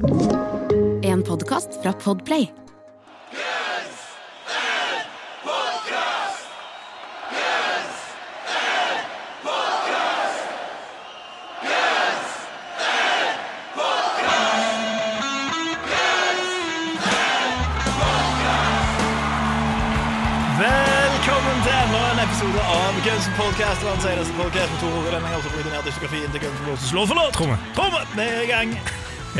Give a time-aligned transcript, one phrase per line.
[0.00, 2.48] En podkast fra Podplay.
[20.60, 23.84] Velkommen til enda en episode av Guns Podcast.
[23.84, 27.14] Verdens eneste podcast med to hovedlendinger som bryter ned diskografien til Guns N' Slå for
[27.20, 27.32] låt!
[27.36, 27.60] Tromme.
[27.76, 28.04] Tromme!
[28.16, 28.76] Vi er i gang.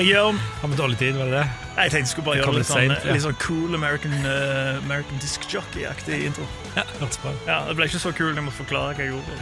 [0.00, 0.38] Jeg gjør om.
[0.62, 1.48] Har vi dårlig tid, var det det?
[1.76, 3.12] Jeg tenkte jeg skulle bare gjøre litt sånn, sent, ja.
[3.16, 6.46] litt sånn cool American, uh, American disc jockey-aktig intro.
[6.72, 7.34] Ja, hørtes bra.
[7.44, 9.32] Ja, Det ble ikke så når jeg må forklare hva jeg gjorde.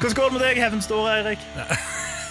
[0.00, 1.44] Hvordan går det med deg, Heavens Door, Eirik?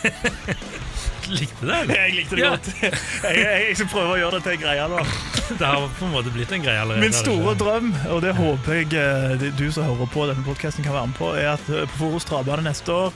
[1.35, 1.95] Likte det, eller?
[1.95, 2.49] Jeg likte det Ja.
[2.55, 2.67] godt.
[2.81, 2.91] Jeg,
[3.37, 5.05] jeg, jeg skal prøve å gjøre det til en greie nå.
[5.61, 7.05] Det har på en måte blitt en greie allerede.
[7.05, 10.97] Min store drøm, og det håper jeg eh, du som hører på denne podkasten kan
[10.97, 13.13] være med på, er at eh, på Forus Travbane neste år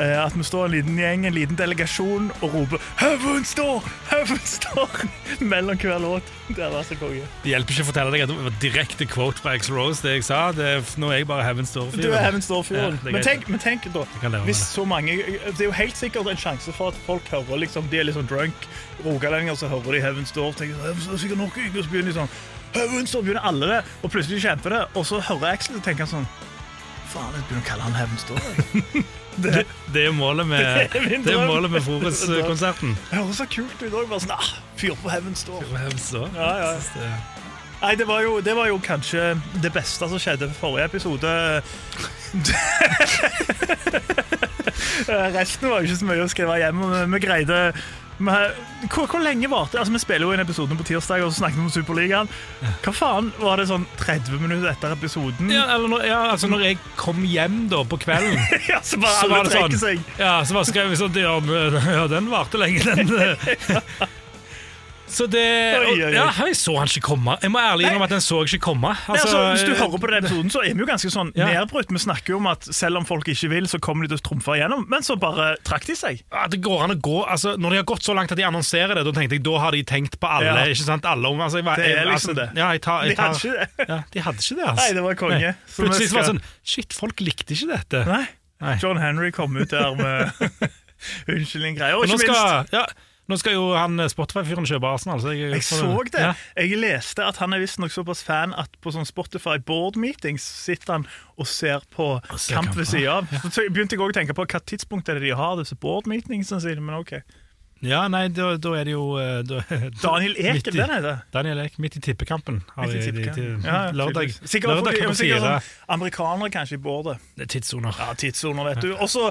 [0.00, 3.84] at vi står en liten gjeng, en liten delegasjon, og roper 'Haugen står!
[4.10, 5.04] Heavens står!'
[5.52, 6.22] mellom hver låt.
[6.48, 7.26] Det hadde vært så konge.
[7.44, 10.14] Det hjelper ikke å fortelle deg at det var direkte quote fra Axel Rose, det
[10.16, 10.40] jeg sa.
[10.56, 11.42] Det er, nå er jeg bare.
[11.42, 12.98] Du er Heavens Door-fyren.
[12.98, 14.04] Ja, men, tenk, men tenk da,
[14.46, 17.88] hvis så mange Det er jo helt sikkert en sjanse for at folk hører liksom,
[17.90, 18.66] De er litt sånn drunk.
[19.04, 20.54] Rogalendinger, så hører de Heavens Door.
[20.58, 22.34] tenker sånn, Heavens er sikkert nok, og så begynner de sånn
[22.74, 26.08] Heavens Door, begynner alle det, og plutselig kjemper det, og så hører Axel og tenker
[26.10, 26.28] sånn
[27.10, 29.18] Faen, jeg begynner å kalle han Heavens Door.
[29.42, 30.60] Det, det er målet med,
[31.26, 32.96] Det er målet med Forus-konserten.
[33.12, 34.08] Høres så kult ut òg.
[34.10, 35.06] Bare sånn, ah, fyr på.
[35.12, 35.64] Heaven Store.
[36.36, 36.72] Ja, ja.
[36.96, 37.12] Det-
[37.80, 39.30] Nei, det var, jo, det var jo kanskje
[39.64, 41.30] det beste som skjedde for forrige episode.
[45.08, 46.94] Resten var jo ikke så mye å skrive hjem om.
[47.14, 47.58] Vi greide
[48.20, 51.40] vi, hvor, hvor lenge varte altså, Vi spiller jo inn episoden på tirsdag og så
[51.40, 52.28] snakket vi om Superligaen.
[52.84, 55.48] Hva faen Var det sånn 30 minutter etter episoden?
[55.54, 58.36] Ja, eller når, ja, altså når jeg kom hjem da på kvelden,
[58.70, 60.14] Ja, så bare så alle var trekker sånn seg.
[60.20, 61.16] Ja, så bare skrev vi sånn
[61.48, 64.10] men- ja den varte lenge, den.
[65.10, 65.42] Så det
[65.74, 66.10] Oi, oi, oi.
[66.14, 67.34] Ja, jeg så han ikke komme.
[67.42, 68.92] Jeg må ærlig innrømme at den så ikke komme.
[68.94, 71.32] Nei, altså, hvis du eh, hører på den episoden, så er vi jo ganske sånn
[71.38, 71.48] Ja.
[71.50, 71.90] nedbrutt.
[71.90, 74.24] Vi snakker jo om at selv om folk ikke vil, så kommer de til å
[74.28, 74.84] trumfe igjennom.
[74.92, 76.22] Men så bare trakk de seg.
[76.32, 78.46] Ja, det går an å gå altså, Når de har gått så langt at de
[78.46, 80.54] annonserer det, da tenkte jeg da har de tenkt på alle.
[80.54, 80.66] Ja.
[80.70, 81.04] ikke sant?
[81.10, 82.48] Alle om, altså, jeg, var- Det er liksom altså, det.
[82.62, 83.88] Ja, jeg tar, De jeg tar, hadde ikke det.
[83.90, 84.84] Ja, de hadde ikke det, altså.
[84.86, 85.40] Nei, det var konge.
[85.40, 85.54] Nei.
[85.76, 88.04] Plutselig var det sånn Shit, folk likte ikke dette.
[88.06, 88.24] Nei.
[88.60, 88.76] Nei.
[88.82, 90.30] John Henry kom ut der med
[91.32, 91.96] unnskyldning-greier.
[91.98, 92.84] Og ikke minst ja,
[93.30, 95.20] nå skal jo han eh, Spotify-fyren kjøpe Arsenal.
[95.22, 96.20] Så jeg, Jeg så det.
[96.26, 96.32] Ja.
[96.58, 100.98] Jeg leste at han er visstnok såpass fan at på sånn Spotify board meetings sitter
[100.98, 101.06] han
[101.40, 103.30] og ser på ser kamp ved sida av.
[103.54, 106.10] Så begynte jeg også å tenke på hva tidspunkt er det de har disse board
[106.10, 106.82] meetingsene sine.
[106.84, 107.20] Men ok.
[107.80, 109.62] ja, nei, da, da er det jo eh, da,
[110.02, 111.22] Daniel Ek, den er heter?
[111.32, 112.58] Daniel Ek, midt i tippekampen.
[112.74, 113.62] Har Midt i tippekampen.
[113.62, 114.34] de- Ja, lørdag.
[114.42, 115.40] Sikkert, lørdag klokka fire.
[115.46, 117.16] sånn amerikanere kanskje i boardet.
[117.38, 117.96] Det er Tidssoner.
[117.96, 118.92] Ja, tidssoner, vet du.
[118.98, 119.30] Og så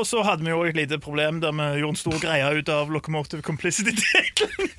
[0.00, 2.70] og så hadde vi jo et lite problem der vi gjorde en stor greie ut
[2.72, 4.70] av Locomotive Complicity-tittelen.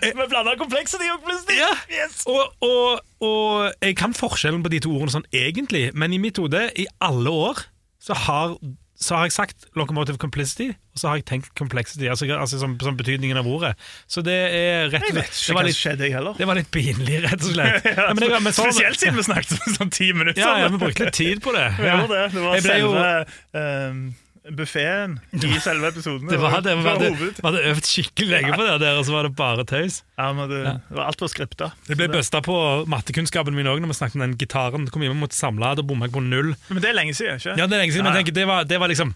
[0.00, 1.58] vi blanda Complexity og Complicity.
[1.58, 1.72] Ja.
[1.90, 2.22] Yes.
[2.30, 6.38] Og, og, og jeg kan forskjellen på de to ordene sånn egentlig, men i mitt
[6.40, 7.64] hode, i alle år,
[8.00, 8.56] så har,
[9.00, 12.74] så har jeg sagt locomotive complicity, og så har jeg tenkt complexity, altså, altså som,
[12.84, 13.70] som betydningen av ordet.
[14.06, 16.04] Så det er rett Jeg og vet slett ikke det hva var som litt, skjedde,
[16.04, 16.34] jeg heller.
[16.36, 17.88] det var litt pinlig, rett og slett.
[17.96, 20.42] Ja, men jeg- men Spesielt siden vi snakket om sånn ti minutter.
[20.44, 21.64] Ja, ja, vi brukte litt tid på det.
[21.80, 22.26] Gjorde det.
[22.36, 24.02] Det var Jeg ble jo- selve um,
[24.48, 26.28] buffeen i selve episoden.
[26.30, 29.14] Det var det, var hadde, var hadde øvd skikkelig lenge på det der, og så
[29.14, 30.00] var det bare tøys.
[30.16, 31.70] Ja, men det, det var alt var skripta.
[31.86, 32.56] Det ble busta på
[32.90, 34.86] mattekunnskapen min òg når vi snakket om den gitaren.
[34.88, 36.54] Det Kom hjem mot måtte samle, da bomma jeg på null.
[36.70, 37.58] Men det er lenge siden, ikke?
[37.58, 38.22] Ja, det er lenge siden, Ja, men ja.
[38.24, 39.12] tenker, det, var, det var liksom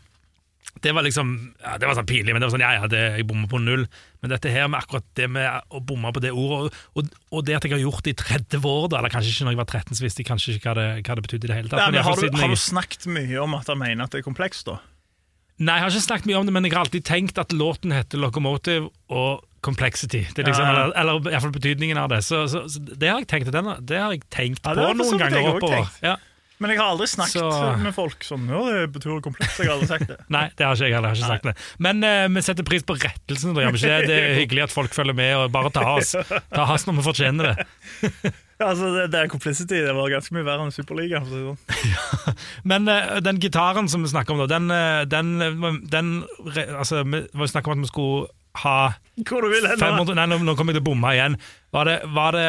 [0.82, 1.28] det var liksom,
[1.62, 3.60] ja, det var sånn pinlig, men det var sånn, ja, ja, det, jeg bomma på
[3.62, 3.84] null.
[4.24, 7.44] Men dette her med akkurat det med å bomme på det ordet, og, og, og
[7.46, 9.60] det at jeg har gjort det i 30 år, da, eller kanskje ikke når jeg
[9.60, 11.70] var 13, så visste jeg kanskje ikke hva det, hva det betydde i det hele
[11.70, 11.84] tatt.
[11.84, 14.24] Ja, men men har, du, har du snakket mye om at han mener at det
[14.24, 14.80] er komplekst, da?
[15.62, 17.94] Nei, jeg har ikke snakket mye om det, men jeg har alltid tenkt at låten
[17.94, 20.24] heter Locomotive og Complexity.
[20.34, 20.72] Det er liksom, Ja.
[20.74, 22.20] Eller, eller i hvert fall betydningen av det.
[22.26, 25.20] Så, så, så det har jeg tenkt, den, det har jeg tenkt Ja, på noen
[25.22, 25.90] ganger oppover.
[26.04, 26.16] Ja.
[26.62, 29.58] Men jeg har aldri snakket Så- med folk som ja, det betyr kompleks.
[29.58, 30.18] Jeg har aldri sagt det.
[30.36, 31.16] Nei, det har ikke jeg heller.
[31.16, 31.54] Ikke sagt det.
[31.82, 33.54] Men uh, vi setter pris på rettelsen.
[33.58, 33.66] Det?
[34.06, 36.14] det er hyggelig at folk følger med og bare tar oss
[36.54, 38.32] Ta oss når vi fortjener det.
[38.64, 39.76] Ja, altså, det, det er complicity.
[39.84, 41.58] Det var ganske mye verre enn si sånn.
[42.70, 46.14] Men uh, den gitaren som vi snakker om, da, den, eh, den, eh, den
[46.72, 48.30] Altså, vi var snakk om at vi skulle
[48.62, 48.78] ha
[49.20, 49.76] Hvor du vil hen.
[49.76, 51.36] 500, Nei, nå, nå kommer jeg til å bomme igjen.
[51.76, 52.48] Var det, var det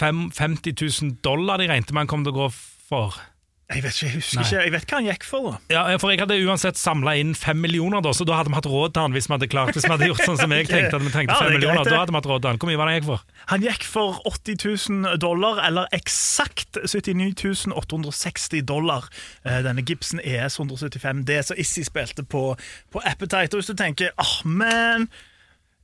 [0.00, 2.48] fem, 50 000 dollar de regnet med han kom til å gå
[2.88, 3.20] for?
[3.68, 4.44] Jeg vet ikke, jeg husker Nei.
[4.48, 4.60] ikke.
[4.64, 5.44] Jeg vet hva han gikk for.
[5.44, 5.58] da.
[5.74, 8.68] Ja, for jeg hadde uansett samla inn fem millioner, da, så da hadde vi hatt
[8.70, 10.96] råd til han hvis vi hadde klart Hvis vi hadde gjort sånn som jeg tenkte
[10.96, 11.82] at vi trengte Ja, fem er millioner.
[11.82, 11.90] greit.
[11.92, 12.60] Da hadde vi hatt råd til han.
[12.62, 13.26] Hvor mye var det han gikk for?
[13.52, 14.56] Han gikk for 80
[15.04, 19.10] 000 dollar, eller eksakt 79 860 dollar.
[19.44, 22.42] Eh, Denne Gibson ES 175D som Issi spilte på,
[22.88, 23.52] på Appetite.
[23.52, 25.10] Og hvis du tenker ah, men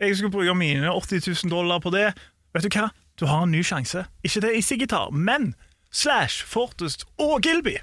[0.01, 2.09] Jeg skulle bruke mine 80 000 dollar på det.
[2.57, 2.89] Vet du hva?
[3.21, 4.07] Du har en ny sjanse.
[4.25, 5.53] Ikke til Issy-gitar, men
[5.95, 7.77] Slash, Fortest og Gilby.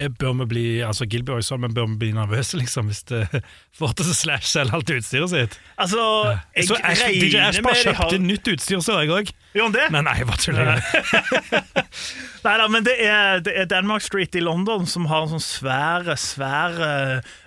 [0.00, 3.26] Eh, Bør vi bli altså Gilby også, men bør vi bli nervøse liksom hvis det
[3.78, 5.58] Fortest Slash selger alt utstyret sitt?
[5.76, 6.02] Altså,
[6.56, 9.32] jeg Så Ash, DJ Ash bare kjøpte har nytt utstyr, så jeg òg.
[9.58, 9.86] Han det?
[9.92, 10.68] Nei, nei, jeg bare tuller.
[12.46, 15.44] Nei da, men det er, det er Denmark Street i London som har en sånn
[15.44, 16.88] svære, svære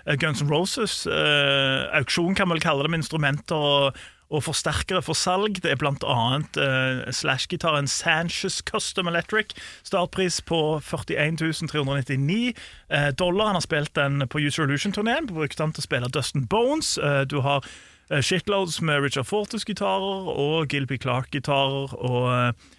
[0.06, 5.18] eh, Guns N' Roses-auksjon, kan man vel kalle det, med instrumenter og, og forsterkere for
[5.18, 5.60] salg.
[5.62, 9.54] Det er annet uh, Slash-gitaren Sanchez Custom Electric.
[9.86, 12.54] Startpris på 41 399
[12.90, 13.46] eh, dollar.
[13.46, 15.26] Han har spilt den på User Illusion-turneen.
[15.30, 16.96] Brukte den til å spille Dustin Bones.
[16.98, 21.94] Uh, du har uh, shitloads med Richard Fortus-gitarer og Gilby Clark-gitarer.
[21.94, 22.32] og...
[22.32, 22.72] eh,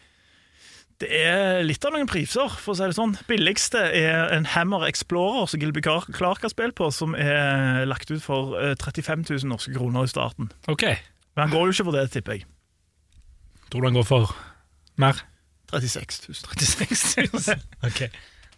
[0.98, 3.14] det er litt av noen priser, for å si det sånn.
[3.30, 8.24] Billigste er en Hammer Explorer som Gilby Clark har spilt på, som er lagt ut
[8.24, 10.50] for eh, 35 000 norske kroner i starten.
[10.74, 10.88] Ok,
[11.38, 12.48] Men han går jo ikke for det, tipper jeg.
[13.70, 14.34] tror du han går for
[14.98, 15.22] mer?
[15.70, 16.58] 36 000.
[16.58, 17.62] 36 000.
[17.86, 18.02] ok.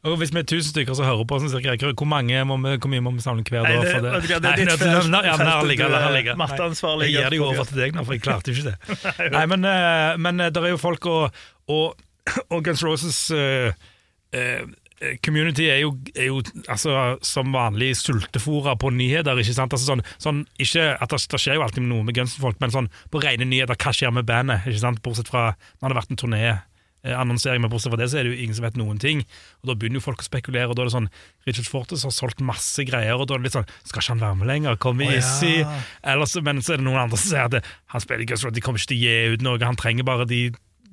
[0.08, 2.78] Og hvis vi er 1000 stykker som hører på, så cirka, hvor, mange må vi,
[2.80, 3.82] hvor mye må vi samle hver Nei, dag?
[3.84, 4.12] det- for det?
[4.22, 7.04] du det er Nei, ja, men her ligger felt, ligge, la han er matteansvarlig.
[7.04, 9.32] Nei, Jeg gir det jo over til deg nå, for jeg klarte jo ikke det.
[9.36, 12.00] Nei, men, eh, men det er jo folk og, og,
[12.48, 13.76] og Guns Roses uh,
[14.32, 14.64] eh,
[15.24, 19.38] Community er jo, er jo altså, som vanlig sultefora på nyheter.
[19.40, 19.72] ikke sant?
[19.76, 22.90] Altså, sånn, sånn, ikke at det, det skjer jo alltid noe med Guns-folk, men sånn,
[23.14, 24.66] på rene nyheter, hva skjer med bandet?
[24.68, 25.00] ikke sant?
[25.06, 26.42] Bortsett fra når det har vært en turné.
[27.04, 29.22] eh, Annonsering, men bortsett fra det så er det jo ingen som vet noen ting.
[29.64, 30.68] Og Da begynner jo folk å spekulere.
[30.68, 31.08] og da er det sånn,
[31.48, 34.26] Richard Fortes har solgt masse greier, og da er det litt sånn Skal ikke han
[34.26, 34.76] være med lenger?
[34.84, 35.16] Kom Å, ja.
[35.22, 35.64] easy.
[36.04, 37.64] Eller så, men så er det noen andre som sier at det,
[37.96, 39.64] han spiller Guns Rock, de kommer ikke til å gi ut noe.
[39.64, 40.42] Han trenger bare de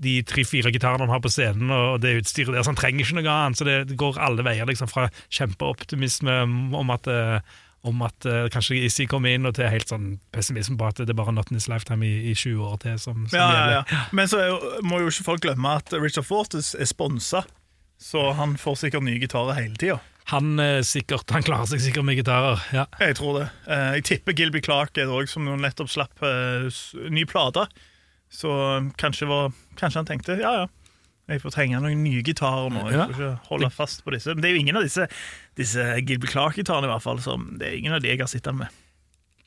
[0.02, 3.16] de tre-fire gitarene han har på scenen og det utstyret der, så han trenger ikke
[3.20, 3.56] noe annet.
[3.60, 6.34] Så det, det går alle veier, liksom, fra kjempeoptimisme
[6.76, 7.38] om at, eh,
[7.87, 11.12] om at uh, kanskje Issy kommer inn, og til helt sånn pessimisme på at det
[11.12, 13.60] er bare not in his lifetime i, i 20 år til som, som Ja, ja,
[13.60, 13.94] gjelder.
[13.94, 14.00] ja.
[14.19, 17.44] Men så er må jo ikke folk glemme at Richard Fortes er sponsa,
[18.02, 20.00] så han får sikkert nye gitarer hele tida.
[20.32, 22.58] Han, eh, sikkert, han klarer seg sikkert med gitarer.
[22.75, 22.88] Ja.
[22.98, 23.44] Jeg tror det.
[23.70, 26.19] Jeg tipper Gilby Clark er det òg, som nettopp slapp
[27.14, 27.69] ny plate.
[28.36, 30.66] Så eh, kanskje, var, kanskje han tenkte ja, ja,
[31.26, 32.84] jeg får trenge noen nye gitarer nå.
[32.92, 34.34] Jeg får ikke holde fast på disse.
[34.34, 35.08] Men det er jo ingen av disse,
[35.58, 38.46] disse Gilby Clark-gitarene i hvert fall som Det er ingen av de jeg har sett
[38.46, 38.82] han med.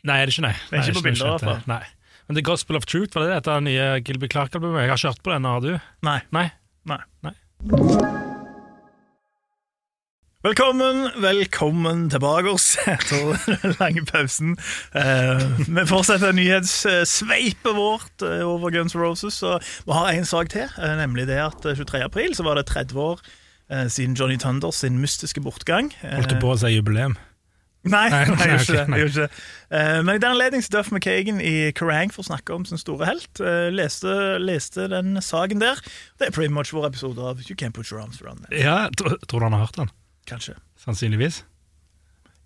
[0.04, 0.56] Nei, er det ikke nei.
[0.68, 1.62] Det er ikke Nei, på bilder, i hvert fall.
[1.72, 1.84] Nei.
[2.28, 4.84] Men The Gospel of Truth, var det det heter, det nye Gilby Clark-albumet?
[4.84, 5.72] Jeg har ikke hørt på den, har du?
[6.08, 6.20] Nei.
[6.36, 6.50] Nei?
[6.92, 7.00] Nei.
[7.26, 8.29] Nei.
[10.44, 14.54] Velkommen, velkommen tilbake oss etter den lange pausen.
[14.96, 19.42] Eh, vi fortsetter nyhetssveipet vårt eh, over Guns N' Roses.
[19.44, 22.06] Og vi har en sak til, eh, nemlig det at eh, 23.
[22.08, 23.20] april så var det 30 år
[23.68, 25.92] eh, siden Johnny Thunders sin mystiske bortgang.
[26.08, 27.20] Eh, Holdt du på å si jubileum?
[27.84, 28.88] Nei, Nei, nei, jeg gjør ikke det.
[29.04, 29.46] Jeg ikke det.
[29.76, 33.12] Eh, men i den anledning Duff McKagan i Kerrang for å snakke om sin store
[33.12, 33.44] helt.
[33.44, 35.84] eh, leste, leste den saken der.
[36.16, 38.56] Det er pretty much vår episode av You Can't Put Your Arms Around Me.
[38.64, 39.92] Ja, tror, tror du han har hørt den?
[40.28, 40.56] Kanskje.
[40.84, 41.44] Sannsynligvis.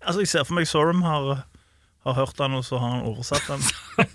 [0.04, 1.44] Altså, Jeg ser for meg Sorum har,
[2.04, 3.64] har hørt den, og så har han oversatt den.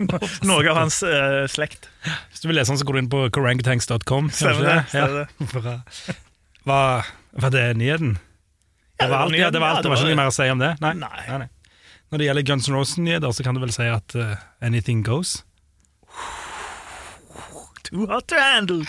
[0.50, 1.90] Noe av hans eh, slekt.
[2.30, 4.30] Hvis du vil lese den, så går du inn på korangutanks.com.
[4.40, 4.80] Stemmer det.
[4.94, 5.28] stemmer det.
[5.56, 5.76] Bra.
[6.70, 6.82] Hva,
[7.46, 8.18] var det nyheten?
[9.00, 10.50] Ja, Det var, alt, ja, det var alt, det var ikke noe mer å si
[10.52, 10.74] om det?
[10.84, 10.94] Nei.
[11.00, 11.24] Nei.
[11.30, 11.50] nei, nei.
[12.10, 14.36] Når det gjelder Guns N' Roses-nyheter, så kan du vel si at eh,
[14.66, 15.38] anything goes?
[17.86, 18.84] Too hot to handle.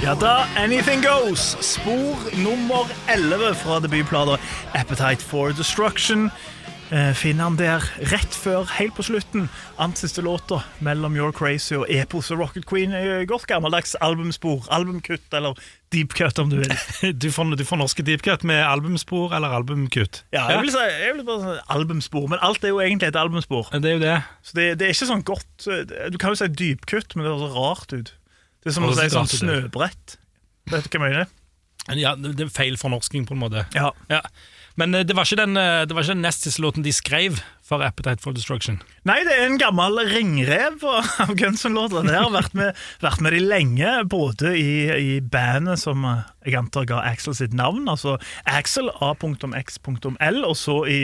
[0.00, 1.56] Ja da, Anything Goes.
[1.60, 4.38] Spor nummer 11 fra debutplata
[4.72, 6.30] Appetite for Destruction.
[6.90, 9.44] Eh, finner han der rett før, helt på slutten,
[9.78, 12.96] ant siste låta mellom You're Crazy og Epos og Rocket Queen.
[13.28, 14.64] Godt gammeldags albumspor.
[14.72, 15.60] Albumkutt, eller
[15.92, 16.72] deep cut, om du vil.
[17.22, 20.24] Du får, du får norske deepcut med albumspor eller albumkutt.
[20.32, 23.20] Ja, jeg vil, si, jeg vil bare si albumspor, men alt er jo egentlig et
[23.20, 23.68] albumspor.
[23.76, 24.16] Det er jo det.
[24.42, 27.36] Så det, det er ikke sånn godt eh, Du kan jo si dypkutt, men det
[27.36, 28.14] høres rart ut.
[28.60, 30.16] Det er som å si sånn snøbrett.
[30.70, 31.36] Vet du hva jeg mener?
[31.96, 33.64] Ja, det er feil fornorsking, på en måte.
[33.74, 33.90] Ja.
[34.12, 34.20] Ja.
[34.78, 36.92] Men eh, det var ikke den, eh, det var ikke den nest siste låten de
[36.94, 38.80] skrev for Appetite for Destruction.
[39.06, 42.06] Nei, det er en gammel ringrev av Guns N' Låter.
[42.06, 46.58] Det har vært med, vært med de lenge, både i, i bandet som eh, jeg
[46.60, 48.16] antar ga Axel sitt navn, altså
[48.48, 51.00] Axel A.X.L, og så i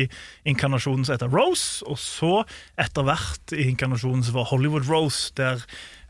[0.48, 2.32] inkarnasjonen som heter Rose, og så
[2.80, 5.64] etter hvert i inkarnasjonen som var Hollywood Rose, der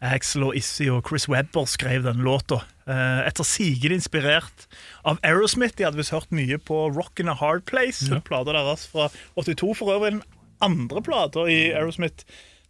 [0.05, 2.61] Axel og Issy og Chris Webber skrev den låta.
[2.87, 4.67] Eh, Etter sigende inspirert
[5.05, 5.75] av Aerosmith.
[5.79, 8.21] De hadde visst hørt mye på Rock in a Hard Place, Ja.
[8.21, 9.75] plata deres fra 82.
[9.75, 10.23] For øvrig den
[10.61, 12.25] andre plata i Aerosmith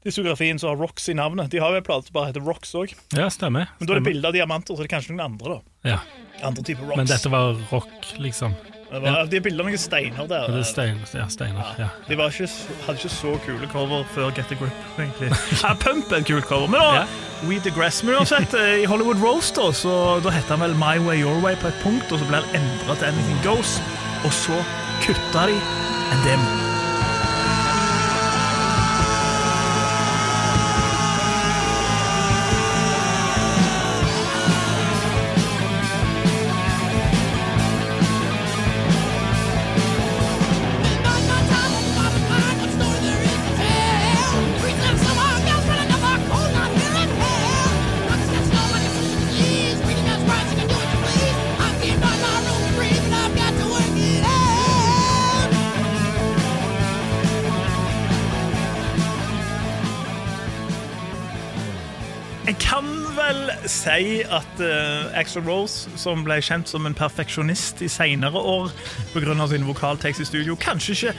[0.06, 1.50] diskografien som har Rocks i navnet.
[1.50, 2.95] De har jo en plate som bare heter Rocks òg.
[3.12, 3.66] Ja, stemmer.
[3.80, 5.59] Men da er det bilde av diamanter, så det er kanskje noen andre.
[5.83, 5.99] da Ja.
[6.47, 6.97] Andre typer rocks.
[6.97, 8.54] Men dette var rock, liksom.
[8.90, 10.46] Det var, De har av noen steiner der.
[10.52, 11.72] Det er stein, ja, steiner.
[11.78, 11.88] Ja.
[12.08, 12.48] De var ikke,
[12.86, 14.84] hadde ikke så kule cover før Get a Grip.
[14.98, 15.30] egentlig
[15.62, 16.70] ja, Pump er et kult cover.
[16.70, 17.06] Men da, Ja.
[17.48, 18.02] We Digress.
[18.04, 21.42] Men uansett, eh, i Hollywood Roast da, så da heter han vel My Way Your
[21.44, 23.78] Way på et punkt, og så ble han endra til Anything Goes,
[24.24, 24.62] og så
[25.04, 26.65] kutta de en demo.
[63.96, 68.70] Si at uh, Axel Rose, som ble kjent som en perfeksjonist i seinere år
[69.14, 69.48] pga.
[69.48, 71.16] sin vokaltekst i studio, kanskje ikke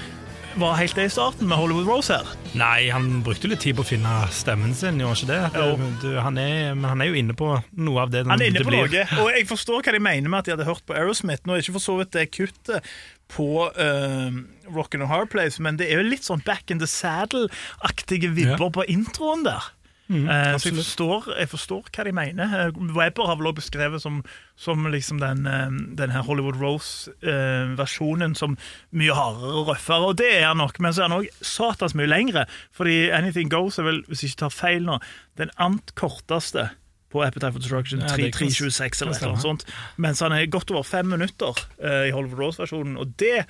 [0.57, 2.29] var helt det i starten med Hollywood Rose her.
[2.57, 5.41] Nei, han brukte litt tid på å finne stemmen sin, gjorde ikke det?
[5.53, 8.49] Det du, han er, men han er jo inne på noe av det Han er
[8.49, 10.97] inne på noe, og jeg forstår hva de mener med at de hadde hørt på
[10.97, 11.45] Aerosmith.
[11.45, 12.89] Nå er ikke for så vidt det kuttet
[13.29, 14.37] på uh,
[14.73, 18.69] Rock and Hard Place, men det er jo litt sånn Back in the Saddle-aktige vibber
[18.69, 18.73] Ja.
[18.79, 19.71] på introen der.
[20.09, 22.53] Eh, så jeg forstår, jeg forstår hva de mener.
[22.77, 24.21] Weber Webber har vel også beskrevet som,
[24.55, 25.67] som liksom den, eh,
[25.99, 28.55] den her Hollywood Rose-versjonen som
[28.95, 31.95] mye hardere og røffere, og det er han nok, men så er han òg satans
[31.97, 32.45] mye lengre.
[32.75, 34.99] Fordi Anything Goes er vel, hvis jeg ikke tar feil nå,
[35.39, 36.69] den ant korteste
[37.11, 39.63] på Appetite for Destruction, Ja, det kan- 3.326 eller noe sånt.
[39.97, 43.45] Mens han er godt over fem minutter eh, i Hollywood Rose-versjonen, og det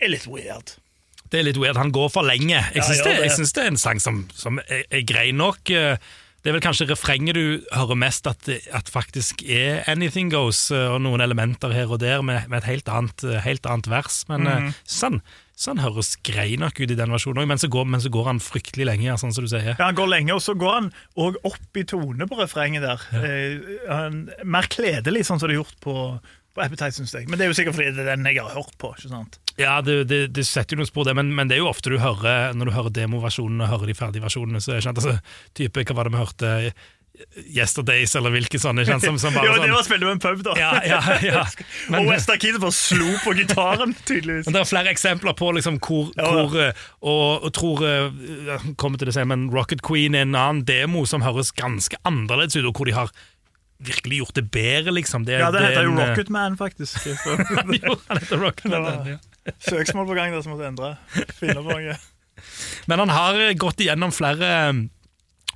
[0.00, 0.76] er litt weird.
[1.30, 1.76] Det er litt weird.
[1.76, 2.56] Han går for lenge.
[2.74, 5.70] Jeg syns ja, det, det- er en sang som, som er, er grei nok.
[5.70, 5.96] Eh,
[6.38, 10.70] Det er vel kanskje refrenget du hører mest at, det- at faktisk er Anything Goes,
[10.70, 13.88] eh, og noen elementer her og der med, med et helt annet, eh, helt annet
[13.90, 14.20] vers.
[14.30, 14.68] Men mm.
[14.86, 15.18] sånn,
[15.58, 18.24] sånn høres grei nok ut i den versjonen òg, men, så går- men så går
[18.30, 19.74] han fryktelig lenge, sånn som du sier.
[19.74, 23.02] Ja, Han går lenge, og så går han òg opp i tone på refrenget der.
[23.18, 23.58] Eh,
[23.90, 25.96] han, mer kledelig, sånn som det er gjort på,
[26.54, 27.28] på Appetite, syns jeg.
[27.28, 28.94] Men det er jo sikkert fordi det er den jeg har hørt på.
[28.94, 29.40] ikke sant?
[29.58, 31.90] Ja, det, det, det setter jo noen spor, det, men, men det er jo ofte
[31.90, 35.18] du hører når du hører demoversjonene og hører de ferdige versjonene, så jeg sant, altså,
[35.58, 36.52] type, hva var det vi hørte?
[37.50, 40.20] Yesterdays, eller hvilke sånne, Kjent, som, som bare jo, sånn det var spilt med en
[40.22, 40.52] pub, da.
[40.60, 41.40] Ja, ja, ja.
[41.90, 44.46] Men- og Westa Kid bare slo på gitaren, tydeligvis.
[44.46, 48.20] Men det er flere eksempler på liksom hvor, Ja, hvor eh, og, og tror eh,
[48.52, 51.50] jeg kommer til det å si, men Rocket Queen er en annen demo som høres
[51.58, 53.10] ganske annerledes ut, og hvor de har
[53.82, 55.26] virkelig gjort det bedre, liksom.
[55.26, 57.02] Det, Ja, det er heter jo eh, Rocket Man, faktisk.
[57.82, 59.18] Jo, han heter Rocket Man, ja.
[59.68, 60.94] Søksmål på gang der som måtte endre.
[61.38, 61.96] Finne på noe.
[62.86, 64.52] Men han har gått igjennom flere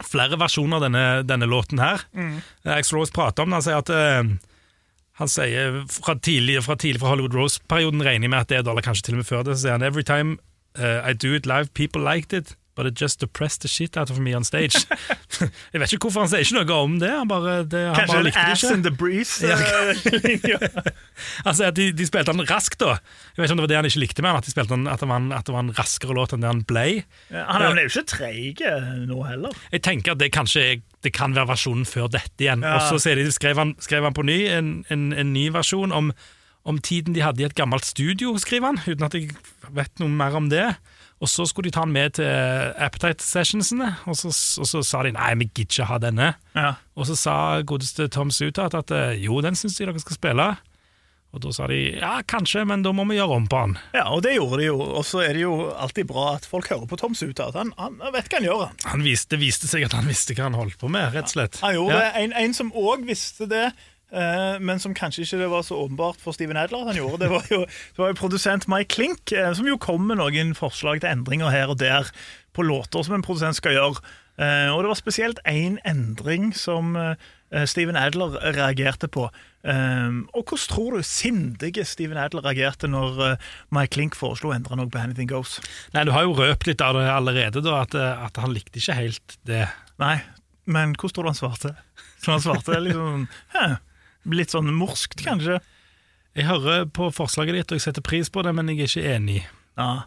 [0.03, 2.01] Flere versjoner av denne, denne låten her.
[2.17, 2.41] Mm.
[2.75, 3.59] Axel prater om det.
[3.61, 4.31] Han sier at eh,
[5.21, 8.65] Han sier fra tidlig fra, tidlig fra Hollywood Rose-perioden regner jeg med at det er
[8.67, 10.39] da, eller kanskje til og med før det, så sier han Every time
[10.81, 12.57] uh, I do it live, people liked it.
[12.75, 14.87] But it just depressed the shit out of me on stage.
[15.73, 17.11] jeg vet ikke hvorfor han sier ikke noe om det.
[17.13, 19.45] Han bare, det, han Kanskje bare en likte det Ass in the Breeze.
[19.45, 19.59] Ja.
[21.47, 22.97] altså, sier at de, de spilte han raskt, da.
[23.35, 24.77] Jeg vet ikke om det var det han ikke likte med han, at, de spilte
[24.77, 26.87] han, at, det var en, at det var en raskere låt enn det han ble.
[27.35, 29.61] Han er jo ikke treig eh, nå heller.
[29.75, 32.63] Jeg tenker at det kanskje er- det kan være versjonen før dette igjen.
[32.63, 32.79] Ja.
[32.79, 36.13] Og så de, skrev, han, skrev han på ny en, en, en ny versjon om,
[36.65, 39.33] om tiden de hadde i et gammelt studio, skriver han, uten at jeg
[39.75, 40.69] vet noe mer om det.
[41.23, 42.27] Og så skulle de ta han med til
[42.83, 46.33] Appetite Sessionsene, og så, og så sa de nei, vi gidder ikke ha denne.
[46.59, 46.73] Ja.
[46.99, 50.49] Og så sa godeste Tom Sutat at eh, jo, den syns de dere skal spille.
[51.33, 53.79] Og da sa de ja, kanskje, men da må vi gjøre om på han.
[53.97, 54.75] ja, og det gjorde de jo.
[54.99, 57.47] Og så er det jo alltid bra at folk hører på Tom Suta.
[57.49, 58.67] At han, han vet hva han gjør.
[58.91, 61.37] Han, viste, det viste seg at han visste hva han holdt på med, rett og
[61.39, 61.57] slett.
[61.63, 62.03] han gjorde Ja.
[62.03, 62.11] det.
[62.27, 63.89] En, en som òg visste det, eh,
[64.61, 67.31] men som kanskje ikke det var så åpenbart for Steven Adler at han gjorde, det
[67.33, 71.01] var jo, det var jo produsent Mike Klink, eh, som jo kom med noen forslag
[71.01, 72.11] til endringer her og der
[72.53, 74.03] på låter som en produsent skal gjøre.
[74.41, 79.27] Eh, og det var spesielt én endring som eh, Steven Adler reagerte på.
[79.63, 84.77] Og hvordan tror du sindige Steven Adler reagerte når eh, Mike Klink foreslo å endre
[84.81, 85.59] noe på Anything Goes?
[85.95, 88.81] Nei, Du har jo røpt litt av det allerede, da, at, eh, at han likte
[88.81, 89.67] ikke helt det.
[90.03, 90.17] Nei,
[90.65, 91.75] men hvordan tror du han svarte?
[92.25, 93.67] Så han svarte sånn hæ,
[94.31, 95.59] Litt sånn morskt, kanskje?
[96.39, 99.15] Jeg hører på forslaget ditt, og jeg setter pris på det, men jeg er ikke
[99.17, 99.39] enig.
[99.77, 100.05] Ja,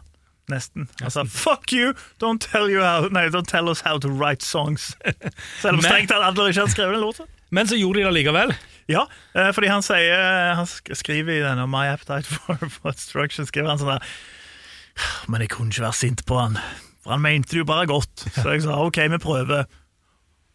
[0.50, 0.88] nesten.
[1.02, 1.92] Altså, fuck you!
[2.22, 4.94] Don't tell, you how, nei, don't tell us how to write songs.
[5.62, 7.28] Selv om strengt tatt Adler ikke har skrevet den låta.
[7.54, 8.56] Men så gjorde de det likevel.
[8.90, 9.04] Ja,
[9.34, 13.80] eh, fordi han sier Han skriver i denne My Appetite for, for Destruction skriver han
[13.80, 14.04] sånn der
[15.30, 16.58] Men jeg kunne ikke være sint på han,
[17.02, 18.26] For han mente det jo bare godt.
[18.34, 19.66] Så jeg sa OK, vi prøver.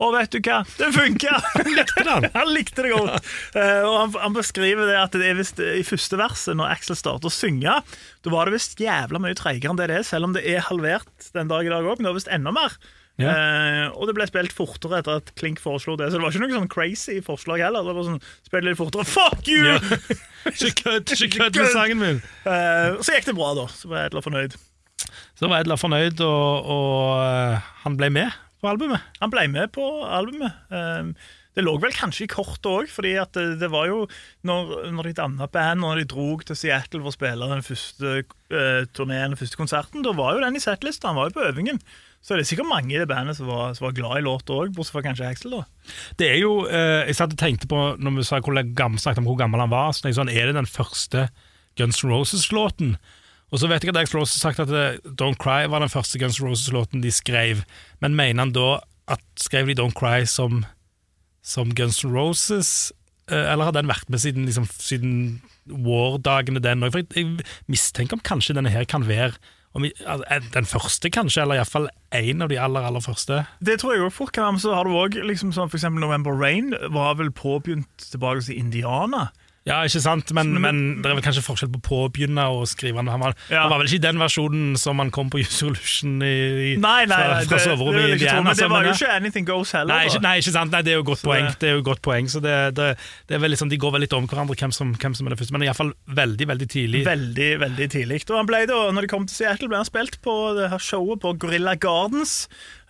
[0.02, 0.62] Og vet du hva?
[0.80, 1.36] Det funka!
[1.68, 2.30] Likte det han?
[2.38, 3.28] Han likte det godt.
[3.58, 6.98] Eh, og han, han beskriver det at det er visst i første verset, når Axel
[6.98, 7.76] starter å synge,
[8.22, 10.66] da var det visst jævla mye treigere enn det det er, selv om det er
[10.66, 12.00] halvert den dag i dag òg.
[12.00, 12.76] Men det var visst enda mer.
[13.22, 13.32] Ja.
[13.36, 16.10] Eh, og det ble spilt fortere etter at Klink foreslo det.
[16.10, 17.86] Så det var ikke noe sånn crazy forslag heller.
[17.86, 19.06] Det var sånn, Spill litt fortere.
[19.10, 19.68] Fuck you!
[19.68, 19.78] Ja.
[20.52, 22.22] Ikke kødd med sangen min!
[22.50, 23.68] Eh, så gikk det bra, da.
[23.70, 24.58] Så var edla fornøyd.
[25.38, 29.04] Så var Edler fornøyd, og, og eh, han ble med på albumet.
[29.22, 30.66] Han ble med på albumet.
[30.72, 31.14] Eh,
[31.52, 34.06] det lå vel kanskje i kortet òg, fordi det, det var jo
[34.48, 38.14] når, når de danna band, når de dro til Seattle for å spille den første
[38.24, 41.10] uh, turneen, den første konserten, da var jo den i settlista.
[41.12, 41.82] Han var jo på øvingen.
[42.24, 44.56] Så det er sikkert mange i det bandet som var, som var glad i låta
[44.62, 45.58] òg, bortsett fra kanskje Axel.
[45.58, 45.94] da.
[46.22, 49.28] Det er jo, eh, Jeg satt og tenkte på når vi sa hvor gammel, om
[49.28, 49.92] hvor gammel han var.
[49.92, 51.30] Så sånn, Er det den første
[51.76, 52.96] Guns N' Roses-låten?
[53.52, 55.92] Og så vet jeg at Axl Rose har sagt at eh, Don't Cry var den
[55.92, 57.66] første Guns Roses-låten de skrev.
[58.00, 58.80] Men mener han da
[59.12, 60.64] at skrev de Don't Cry som,
[61.44, 62.92] som Guns Roses?
[63.28, 65.16] Eh, Eller har den vært med siden, liksom, siden
[65.68, 66.96] War-dagene, den òg?
[67.16, 69.36] Jeg, mistenker om kanskje denne her kan være
[69.76, 73.44] eh, den første, kanskje, eller iallfall en av de aller, aller første.
[73.60, 75.52] Det tror jeg også fort kan være, men så har du òg liksom
[76.00, 79.28] November Rain var vel påbegynt tilbake til Indiana.
[79.64, 82.98] Ja, ikke sant, men, Men- det er vel kanskje forskjell på påbegynne og skrive.
[82.98, 83.62] Han var, Ja.
[83.62, 87.06] han var vel ikke i den versjonen som han kom på Use i, i, Nei,
[87.06, 88.42] nei, nei fra, fra soverommet i Indiana.
[88.42, 89.94] men det var jo ikke Anything Goes heller.
[89.94, 90.72] Nei, ikke, nei, ikke sant.
[90.72, 91.46] Nei, det er jo godt Så poeng.
[91.48, 93.92] det- Det er jo godt poeng, så det, det, det er vel liksom, De går
[93.92, 96.68] vel litt om hverandre hvem som, hvem som er det første, men iallfall veldig veldig
[96.68, 97.06] tidlig.
[97.06, 98.30] Veldig, veldig tidlig.
[98.32, 100.80] Og han ble da, når de kom til Seattle, ble han spilt på det her
[100.80, 102.81] showet på Gorilla Gardens, eh,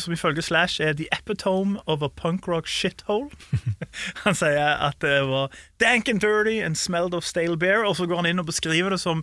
[0.00, 3.28] som ifølge Slash er the epitome of a punk rock shithole.
[4.24, 5.52] han sier at det var
[5.82, 8.94] dank and dirty and smelled of stale beer, og så går han inn og beskriver
[8.94, 9.20] det som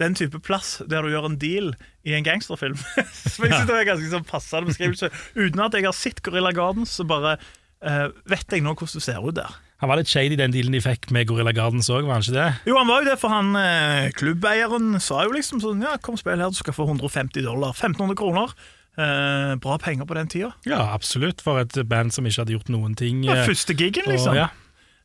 [0.00, 1.72] den type plass der du gjør en deal
[2.08, 2.78] i en gangsterfilm.
[3.34, 5.10] så jeg synes det en ganske sånn passende beskrivelse.
[5.36, 7.36] Uten at jeg har sett Gorilla Gardens, så bare
[7.84, 9.58] uh, vet jeg nå hvordan du ser ut der.
[9.80, 12.36] Han var litt shady, den dealen de fikk med Gorilla Gardens òg, var han ikke
[12.36, 12.48] det?
[12.68, 16.18] Jo, han var jo det, for han eh, klubbeieren sa jo liksom sånn Ja, kom
[16.20, 17.72] spill her, du skal få 150 dollar.
[17.72, 18.52] 1500 kroner.
[18.98, 20.50] Eh, bra penger på den tida.
[20.66, 23.22] Ja, absolutt, for et band som ikke hadde gjort noen ting.
[23.22, 24.34] Det var eh, første gigen, og- liksom.
[24.34, 24.48] ja.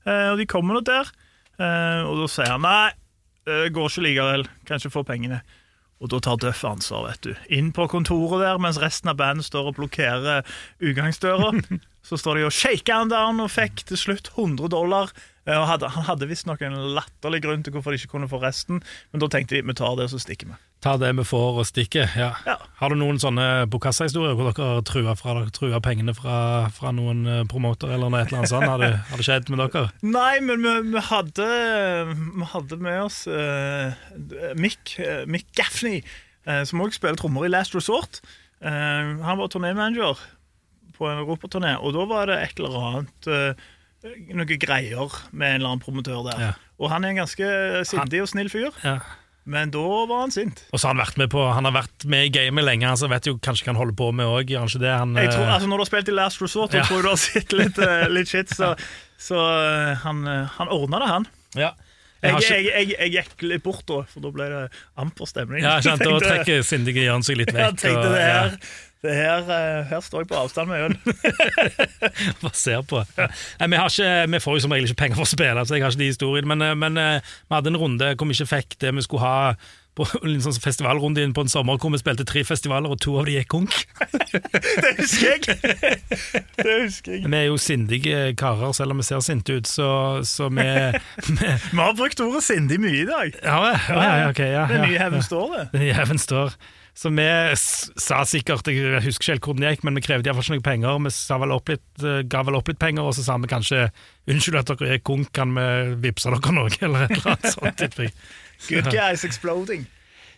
[0.06, 1.12] Eh, og de kommer nå der,
[1.60, 2.92] eh, og da sier han nei,
[3.46, 4.48] det går ikke likevel.
[4.66, 5.42] Kan ikke få pengene.
[6.02, 7.36] Og da tar Duff ansvar, vet du.
[7.56, 10.44] Inn på kontoret der, mens resten av bandet står og blokkerer
[10.82, 11.54] utgangsdøra.
[12.06, 15.14] Så står de og shaker han down og fikk til slutt 100 dollar.
[15.46, 18.40] Eh, Og hadde, han hadde visstnok en latterlig grunn til hvorfor de ikke kunne få
[18.42, 18.82] resten,
[19.12, 20.58] men da tenkte de vi tar det, og så stikker vi.
[20.86, 22.12] Ta det vi får og stikker.
[22.18, 22.32] Ja.
[22.46, 22.56] Ja.
[22.80, 26.38] Har du noen sånne bokassahistorier hvor dere truer trua, fra, trua pengene fra,
[26.76, 28.70] fra noen eh, promoter eller noe et eller annet sånt?
[28.70, 29.86] Har det, har det skjedd med dere?
[30.18, 31.50] Nei, men vi, vi, hadde,
[32.40, 33.94] vi hadde med oss uh,
[34.60, 36.02] Mick, uh, Mick Gaffney,
[36.50, 38.22] uh, som også spiller trommer i Last Resort.
[38.66, 40.18] Eh, han var turnémanager
[40.96, 43.66] på en europaturné, og da var det et eller annet eh,
[44.36, 46.42] Noe greier med en eller annen promotør der.
[46.42, 46.52] Ja.
[46.80, 47.48] Og han er en ganske
[47.90, 49.00] sindig og snill fyr, Ja.
[49.46, 50.64] men da var han sint.
[50.74, 53.08] Og så har han vært med på Han har vært med i gamet lenge, så
[53.10, 54.68] vet jo kanskje hva han holder på med òg, han?
[54.84, 56.84] Han, Jeg eh, altså Når du har spilt i Last Resort, så Ja.
[56.84, 58.76] tror jeg du har sett litt, eh, litt shit, så,
[59.18, 61.28] så eh, han, han ordna det, han.
[61.56, 61.72] ja.
[62.26, 64.62] Jeg, Jeg jeg, jeg, jeg gikk litt bort da, for da ble det
[64.98, 65.62] amper stemning.
[65.62, 67.78] ja, sant, Da trekker sindige Jørn seg litt Jeg vekk.
[67.84, 68.40] tenkte det her.
[68.40, 70.96] her, det her, eh, her står jeg på avstand med øl.
[72.42, 73.04] bare ser på.
[73.06, 75.96] Vi, ikke, vi får jo som regel ikke penger for å spille, så jeg har
[75.96, 76.52] ikke de historiene.
[76.54, 79.26] Men, eh, men eh, vi hadde en runde hvor vi ikke fikk det vi skulle
[79.26, 79.56] ha
[79.96, 83.16] på en sånn festivalrunde inn på en sommer hvor vi spilte tre festivaler, og to
[83.20, 83.78] av de gikk konk.
[84.84, 85.60] Det husker jeg!
[86.60, 87.26] Det husker jeg.
[87.26, 89.90] Vi er jo sindige karer, selv om vi ser sinte ut, så,
[90.28, 90.66] så vi,
[91.40, 93.38] vi Vi har brukt ordet sindig mye i dag.
[93.44, 94.98] Ja, ja, ja, ja, ok, ja, Det nye.
[95.06, 95.68] Heaven står det.
[95.76, 96.58] Den heaven står.
[96.96, 100.46] Så vi sa sikkert, jeg husker ikke helt hvordan det gikk, men vi krevde iallfall
[100.46, 101.02] ikke noe penger.
[101.04, 103.82] Vi sa vel litt, eh, ga vel opp litt penger, og så sa vi kanskje
[104.32, 105.66] unnskyld at dere er konk, kan vi
[106.08, 107.84] vippse dere noe, eller et eller annet sånt.
[108.70, 109.86] Good guys exploding.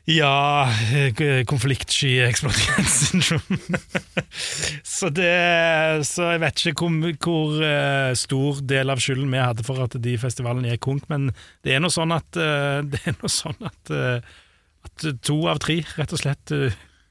[0.07, 3.57] Ja, eh, konfliktsky exploding syndrome.
[4.97, 9.65] så det Så jeg vet ikke hvor, hvor eh, stor del av skylden vi hadde
[9.67, 11.27] for at de festivalene gikk konk, men
[11.67, 13.91] det er nå sånn at eh, Det er noe sånn at,
[14.87, 16.55] at to av tre rett og slett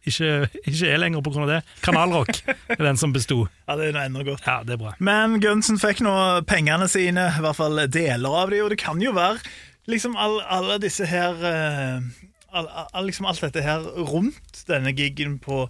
[0.07, 1.61] ikke, ikke er lenger av det.
[1.85, 3.43] Kanalrock er den som besto.
[3.67, 4.47] Ja, det er enda godt.
[4.47, 4.97] Ja, det er bra.
[5.05, 6.15] Men Gunsen fikk nå
[6.49, 9.43] pengene sine, i hvert fall deler av de, og det kan jo være
[9.91, 12.07] liksom all, disse her eh,
[12.53, 15.67] all, all, liksom Alt dette her rundt denne gigen på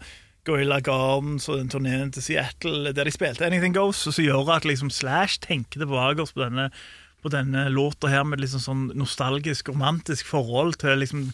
[0.47, 4.53] Gorilla Gardens og den turneen til Seattle der de spilte Anything Goes, og så gjør
[4.55, 6.69] at liksom Slash tenker tilbake på denne,
[7.23, 11.29] på denne låta her med liksom sånn nostalgisk, romantisk forhold til liksom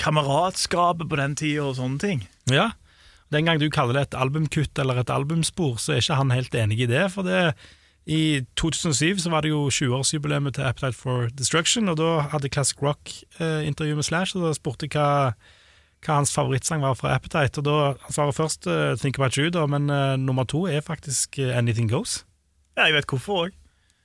[0.00, 2.22] kameratskapet på den tida og sånne ting.
[2.52, 2.72] Ja,
[3.30, 6.54] Den gang du kaller det et albumkutt eller et albumspor, så er ikke han helt
[6.58, 7.04] enig i det.
[7.14, 7.52] For det,
[8.10, 12.80] i 2007 så var det jo 20-årsjubileet til Appetite for Destruction, og da hadde Classic
[12.82, 15.32] Rock eh, intervju med Slash, og da spurte jeg hva,
[16.02, 17.62] hva hans favorittsang var fra Appetite.
[17.62, 20.80] Og da Han svarer først uh, Think About You, da, men uh, nummer to er
[20.82, 22.24] faktisk uh, Anything Goes.
[22.76, 23.58] Ja, jeg vet hvorfor òg.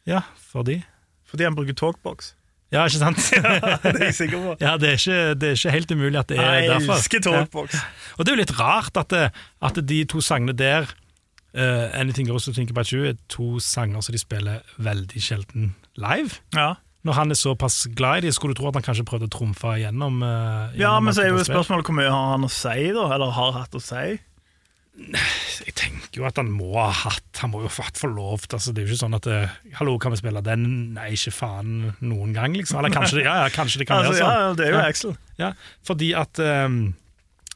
[0.06, 0.84] Ja, fordi
[1.26, 2.34] Fordi han bruker talkbox.
[2.72, 3.18] Ja, ikke sant?
[3.34, 4.54] ja, det er jeg sikker på.
[4.62, 6.94] ja, det er, ikke, det er ikke helt umulig at det er Nei, jeg derfor.
[7.00, 7.32] elsker Ja.
[7.32, 7.76] talkbox.
[8.18, 9.26] Og det er jo litt rart at, det,
[9.66, 10.90] at de to sangene der,
[11.56, 15.74] eh, Anything Goes to Think About You, er to sanger som de spiller veldig sjelden
[15.96, 16.42] live.
[16.56, 16.74] Ja.
[17.06, 19.34] Når han er såpass glad i dem, skulle du tro at han kanskje prøvde å
[19.36, 20.24] trumfe igjennom.
[20.26, 23.04] uh, ja, men så er jo spørsmålet hvor mye har han å si, da?
[23.14, 24.16] Eller har hatt å si?
[24.96, 28.56] Jeg tenker jo at han må ha hatt Han må jo ha hatt forlovt til
[28.56, 29.40] altså, Det er jo ikke sånn at det,
[29.76, 32.80] 'Hallo, kan vi spille den?' Nei, ikke faen noen gang, liksom.
[32.80, 34.40] Eller kanskje det, ja, ja, kanskje det kan Altså, være sånn.
[34.40, 34.80] ja, det er jo.
[34.88, 35.18] Axel.
[35.42, 35.50] Ja,
[35.84, 36.96] fordi at um,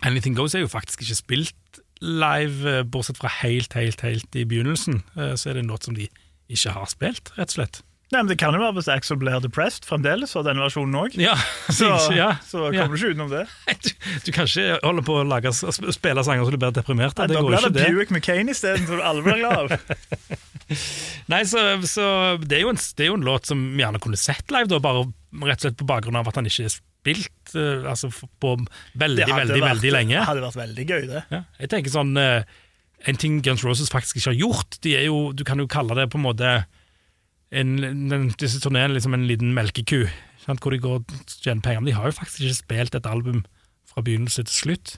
[0.04, 4.46] Anything Goes er jo faktisk ikke spilt live, eh, bortsett fra helt, helt, helt i
[4.48, 5.02] begynnelsen.
[5.18, 6.08] Eh, Så er det en låt som de
[6.50, 7.82] ikke har spilt, rett og slett.
[8.10, 11.14] Nei, men Det kan jo være hvis Axel blir depressed fremdeles, og denne versjonen òg.
[11.22, 11.36] Ja,
[11.70, 12.82] Så, ja, så ja.
[12.88, 13.44] kommer du ikke utenom det.
[13.86, 13.90] Du,
[14.26, 17.14] du kan ikke holde på å lage, spille sanger så du blir deprimert.
[17.20, 17.28] Nei.
[17.30, 17.86] Det da går blir det.
[17.94, 19.78] Buick McCain isteden, som alle blir glad av.
[21.30, 22.06] Nei, så, så
[22.42, 24.80] det, er en, det er jo en låt som vi gjerne kunne sett live, da,
[24.82, 25.06] bare
[25.46, 26.66] rett og slett på bakgrunn av at han ikke
[27.00, 30.18] spilt uh, altså, på veldig, veldig, vært- veldig lenge.
[30.20, 31.24] Det hadde vært veldig gøy, det.
[31.32, 32.44] Ja, jeg tenker sånn uh,
[33.08, 35.96] En ting Guns Roses faktisk ikke har gjort de er jo, Du kan jo kalle
[35.96, 36.50] det på en måte
[37.56, 37.78] en,
[38.12, 40.04] den, Disse turneene liksom en liten melkeku,
[40.44, 41.80] sant, hvor de går og tjener penger.
[41.82, 43.46] Men de har jo faktisk ikke spilt et album
[43.90, 44.98] fra begynnelse til slutt.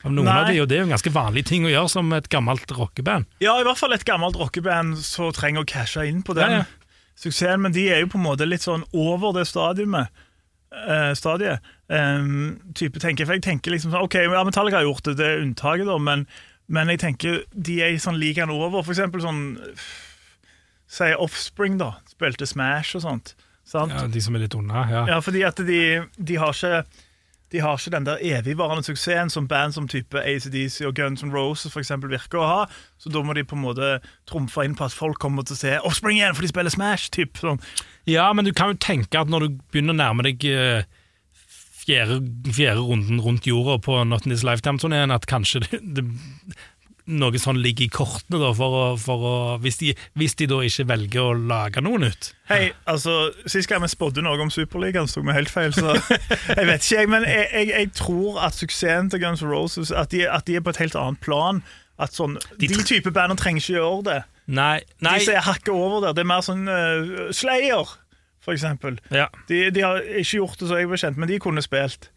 [0.00, 0.36] Av noen Nei.
[0.38, 2.70] av de, og Det er jo en ganske vanlig ting å gjøre som et gammelt
[2.72, 3.26] rockeband.
[3.44, 6.62] Ja, i hvert fall et gammelt rockeband som trenger å cashe inn på den Ja,
[6.62, 6.96] ja.
[7.20, 10.08] suksessen, men de er jo på en måte litt sånn over det stadiumet.
[10.74, 11.66] Eh, stadiet.
[11.88, 15.26] Um, type tenker, for jeg tenker liksom sånn, ok, ja, Metallica har gjort det, det
[15.26, 16.26] er unntaket da, men,
[16.70, 18.82] men jeg tenker de er sånn ligaen over.
[18.84, 19.42] For eksempel sånn
[20.90, 21.92] Si Offspring, da.
[22.10, 23.36] Spilte Smash og sånt.
[23.62, 23.94] Sant?
[23.94, 24.82] Ja, de som er litt unna.
[24.90, 25.04] Ja.
[25.06, 26.80] Ja, fordi at de, de har ikke
[27.50, 31.34] de har ikke den der evigvarende suksessen som band som type ACDC og Guns N'
[31.34, 32.60] Roses for eksempel virker å ha.
[33.00, 33.96] Så da må de på en måte
[34.30, 37.10] trumfe inn på at folk kommer til å se Offspring igjen, for de spiller Smash.
[37.10, 37.58] Typ, sånn.
[38.06, 40.86] Ja, men du kan jo tenke at når du begynner å nærme deg eh,
[41.80, 42.20] fjerde,
[42.54, 46.06] fjerde runden rundt jorda på Not In This Lifetime-turneen, at kanskje det, det,
[47.10, 50.60] noe sånn ligger i kortene, da, for å, for å, hvis, de, hvis de da
[50.66, 52.30] ikke velger å lage noe nytt.
[52.50, 55.74] Hei, altså, Sist gang vi spådde noe om Superligaen, tok vi helt feil.
[55.76, 55.94] Så
[56.58, 59.92] jeg vet ikke, jeg, men jeg, jeg, jeg tror at suksessen til Guns N' Roses
[59.94, 61.62] at de, at de er på et helt annet plan.
[62.00, 64.20] At sånn, De, de type bandene trenger ikke gjøre det.
[64.50, 66.14] Nei, nei De som er hakket over der.
[66.16, 67.92] Det er mer sånn uh, Slayer,
[68.40, 68.96] for eksempel.
[69.12, 69.28] ja.
[69.50, 72.08] De, de har ikke gjort det så jeg ble kjent, men de kunne spilt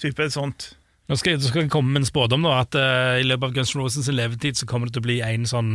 [0.00, 0.72] type et sånt.
[1.12, 3.52] Nå skal, jeg- skal jeg komme med en spådom, da, at uh, i løpet av
[3.58, 5.72] Guns N' Roses levetid så kommer det til å bli en sånn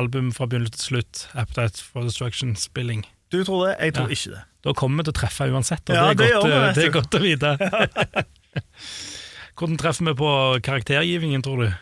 [0.00, 3.04] album fra begynnelse til slutt, Appetite for Destruction-spilling.
[3.32, 4.16] Du tror det, jeg tror Ja.
[4.16, 4.42] ikke det.
[4.64, 6.68] Da kommer vi til å treffe uansett, og Ja, det, det er godt, gjør vi,
[6.68, 7.50] eh, det er godt å vite.
[9.58, 10.30] Hvordan treffer vi på
[10.64, 11.72] karaktergivingen, tror du?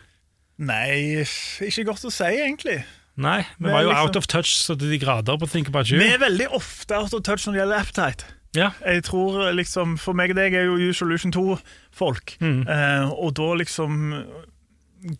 [0.66, 1.22] Nei,
[1.64, 2.80] ikke godt å si, egentlig.
[3.20, 5.90] Nei, vi var jo liksom- out of touch så til de grader på Think About
[5.90, 5.98] You.
[6.02, 8.24] Vi er veldig ofte out of touch når det gjelder appetite.
[8.56, 12.36] Ja, Jeg tror liksom, For meg og deg er jo Usolution 2-folk.
[12.40, 12.64] Mm.
[12.66, 14.00] Eh, og da liksom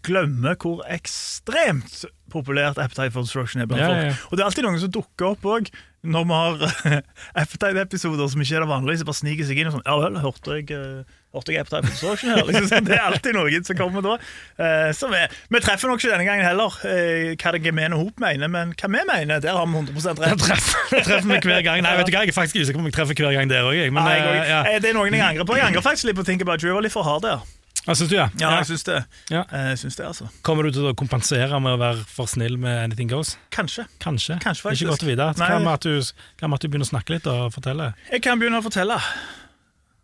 [0.05, 4.01] glemme hvor ekstremt populært Appetite for Destruction er blant Ja, folk.
[4.03, 4.17] ja, ja.
[4.29, 5.71] Og det er alltid noen som dukker opp òg,
[6.03, 7.03] når vi har
[7.43, 9.01] Appetite-episoder som ikke er det vanlige.
[9.01, 11.85] Så bare sniker seg inn og sånn Ja vel, hørte jeg, eh, hørte jeg for
[11.85, 12.43] Destruction her?
[12.49, 12.89] Liksom, sånn.
[12.89, 14.17] det er alltid noen som kommer da.
[14.57, 15.21] Eh, så vi,
[15.53, 18.93] vi treffer nok ikke denne gangen heller eh, hva det gemene hop mener, men hva
[18.97, 20.35] vi mener, der har vi 100 rett.
[20.35, 21.85] Jeg treffer, treffer meg hver gang.
[21.85, 23.69] Nei, vet du hva, Jeg er faktisk usikker på om jeg treffer hver gang der
[23.69, 23.81] òg.
[23.93, 24.63] Men Nei, jeg, ja.
[24.81, 25.61] det er noen jeg angrer på.
[25.61, 26.73] Jeg angrer faktisk litt på Think About You.
[26.73, 27.49] Jeg var litt for hard der.
[27.87, 28.27] Hva syns du, ja?
[28.37, 28.99] Ja, jeg syns det.
[29.33, 29.41] Ja.
[29.49, 30.29] Eh, Jeg synes det, altså.
[30.47, 33.39] Kommer du til å kompensere med å være for snill med Anything Goes?
[33.55, 33.87] Kanskje.
[34.03, 34.37] Kanskje.
[34.45, 35.29] Kanskje, er Ikke godt å vite.
[35.41, 37.95] Hva med at at du begynner å snakke litt og fortelle?
[38.13, 38.99] Jeg kan begynne å fortelle.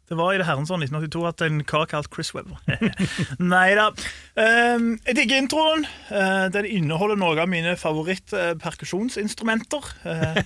[0.07, 2.57] Det var i det herrens år 1982 at en kar kalt Chris Webber
[3.43, 3.89] Nei da.
[4.39, 5.83] Um, jeg digger introen.
[6.13, 9.83] Uh, den inneholder noen av mine favoritt-perkusjonsinstrumenter.
[10.07, 10.39] Uh,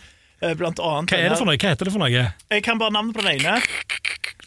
[0.46, 1.58] uh, blant annet Hva er det for noe?
[1.60, 2.24] Hva heter det for noe?
[2.56, 3.54] Jeg kan bare navnet på den ene.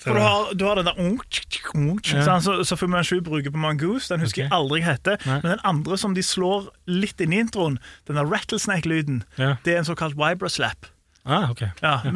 [0.03, 1.41] For du har, du har den der unk,
[1.75, 2.39] unk, Ja.
[2.43, 4.13] så, så Fu Manchu bruker på Mongoose.
[4.13, 4.49] Den husker okay.
[4.49, 5.19] jeg aldri heter.
[5.25, 5.39] Nei.
[5.43, 9.55] Men den andre som de slår litt inn i introen, den der rattlesnake-lyden, Ja.
[9.65, 10.89] det er en såkalt vibra-slap.
[11.25, 11.67] Ah, okay.
[11.81, 12.11] Ja, Vi,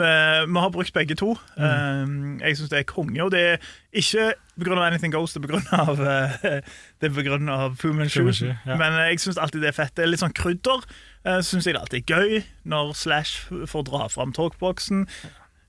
[0.54, 1.38] vi har brukt begge to.
[1.56, 3.24] Um, jeg syns det er konge.
[3.24, 3.58] Og det er
[3.94, 4.82] ikke pga.
[4.84, 5.82] Anything Goes, det er pga.
[5.96, 6.62] Uh,
[7.02, 8.58] det Shoe.
[8.66, 8.76] Ja.
[8.76, 9.96] Men uh, jeg syns alltid det er fett.
[9.96, 10.84] Det er litt sånn krydder.
[11.24, 15.08] Uh, syns jeg det alltid er gøy når Slash får dra fram talkboxen.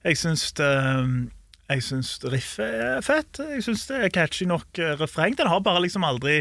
[0.05, 1.31] Jeg syns det um,
[1.69, 3.41] jeg syns riffet er fett.
[3.55, 5.37] Jeg syns det er catchy nok uh, refreng.
[5.37, 6.41] Den har bare liksom aldri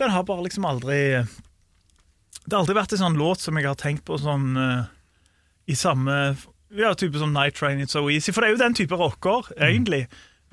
[0.00, 3.78] den har bare liksom aldri Det har aldri vært en sånn låt som jeg har
[3.78, 4.88] tenkt på sånn uh,
[5.68, 6.16] i samme
[6.72, 8.32] Ja, type som Night Train It's So Easy.
[8.32, 10.04] For det er jo den type rocker, egentlig.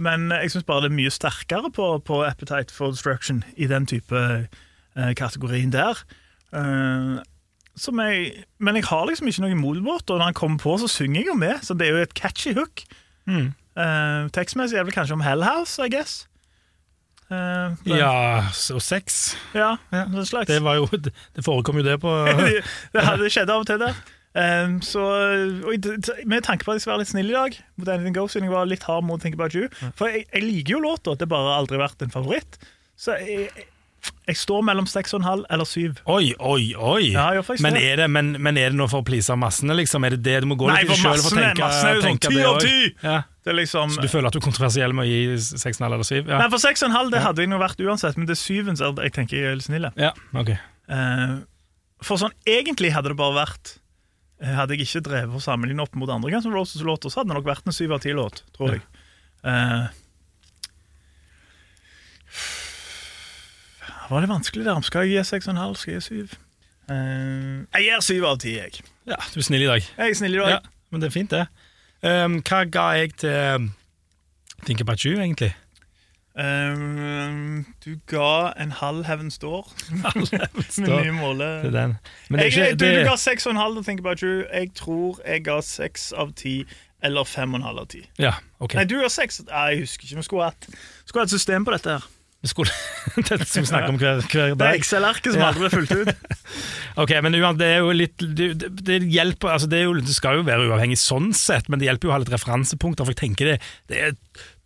[0.02, 3.86] Men jeg syns bare det er mye sterkere på, på Appetite for Destruction i den
[3.90, 6.02] type uh, kategorien der.
[6.50, 7.22] Uh,
[7.78, 10.74] som jeg, men jeg har liksom ikke noe imot låta, og når han kommer på,
[10.82, 11.62] så synger jeg jo med.
[11.62, 12.82] Så det er jo et catchy hook.
[13.30, 13.52] Mm.
[13.78, 16.24] Uh, Tekstmessig er det vel kanskje om Hell House, I guess.
[17.30, 19.36] Uh, men- Ja, og sex.
[19.54, 20.48] ja, Ja, slags.
[20.48, 22.64] Det, var jo, det forekom jo det på det,
[22.94, 23.94] det hadde skjedd av og til det.
[24.38, 25.02] Um, så,
[25.66, 25.88] og
[26.30, 28.46] Med tanke på at jeg skal være litt snill i dag, mot Anything Goes, siden
[28.50, 29.66] jeg var litt hard mot Think About You
[29.98, 32.60] For jeg, jeg liker jo låta, det har bare aldri vært en favoritt.
[32.98, 33.50] Så jeg,
[34.28, 36.02] jeg, står mellom 6,5 eller 7.
[36.12, 37.10] Oi, oi, oi!
[37.14, 37.30] Ja,
[37.64, 40.06] men, er det, men, men er det noe for å please massene, liksom?
[40.08, 41.64] Er det det du må gå Nei, litt i selv for å tenke?
[41.64, 42.78] massene er jo sånn ti 10 av ti!
[42.92, 42.96] 10.
[43.04, 43.18] Ja.
[43.48, 46.16] Det liksom Så du føler at du er kontroversiell med å gi 6,5 eller 7?
[46.20, 46.40] Ja.
[46.42, 49.16] Nei, for 6,5 det hadde jeg nå vært uansett, men det er 7 som jeg
[49.16, 49.90] tenker jeg er litt snill.
[49.96, 50.56] ja, ok.
[50.88, 51.44] Uh,
[52.04, 53.72] for sånn, egentlig hadde det bare vært
[54.40, 57.34] eh, Hadde jeg ikke drevet og sammenlignet opp mot andre Guns N' Roses-låter, så hadde
[57.34, 58.84] det nok vært en 7 av 10-låt, tror jeg.
[58.84, 59.48] Ja.
[59.48, 60.07] det
[64.10, 64.82] var det vanskelig der.
[64.82, 65.74] Skal jeg gi 6,5?
[65.76, 66.38] Skal jeg gi 7?
[66.92, 66.96] Uh,
[67.76, 68.72] jeg gir 7 av 10, jeg.
[69.08, 69.88] Ja, du er snill i dag.
[69.98, 70.50] Jeg er snill i dag.
[70.50, 70.60] Ja,
[70.92, 71.48] men det er fint, det.
[72.04, 73.72] Um, hva ga jeg til um,
[74.66, 75.52] Think About You, egentlig?
[76.38, 79.72] Um, du ga en halv Heaven's Door.
[80.78, 81.62] Med nye måler.
[81.62, 81.98] Til den.
[82.30, 84.44] Men det Jeg, ikke du, det, du ga 6,5 til Think About You.
[84.54, 86.64] Jeg tror jeg ga 6 av 10,
[87.04, 88.06] eller 5,5 av 10.
[88.20, 88.78] Ja, okay.
[88.78, 89.42] Nei, du ga 6.
[89.50, 90.16] Nei, jeg husker ikke.
[90.16, 90.70] Vi skulle hatt,
[91.06, 91.90] skulle hatt system på dette.
[91.90, 92.14] her
[92.50, 92.74] Skulle,
[93.18, 94.80] Dette som vi snakker om hver, hver Det er dag.
[94.80, 95.52] Excel-arket som Ja.
[95.52, 96.36] aldri ble fulgt ut.
[97.04, 100.40] Ok, men det er jo litt Det, det, det hjelper altså det, jo, det skal
[100.40, 103.06] jo være uavhengig sånn sett, men det hjelper jo å ha litt referansepunkter.
[103.06, 103.58] For jeg tenker det,
[103.92, 104.16] det er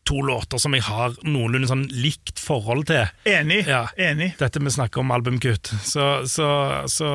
[0.07, 3.03] to låter som jeg har noenlunde sånn likt forhold til.
[3.29, 3.65] Enig.
[3.69, 3.83] Ja.
[4.01, 4.31] Enig.
[4.39, 5.73] Dette vi snakker om albumkutt.
[5.85, 6.47] Så, så,
[6.89, 7.09] så,